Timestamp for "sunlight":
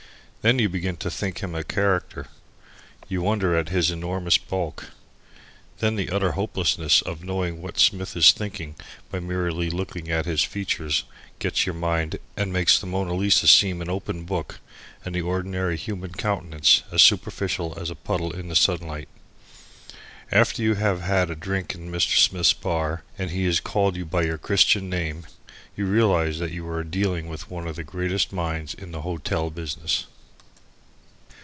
18.55-19.09